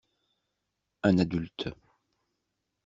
Un 1.03 1.19
adulte. 1.19 1.69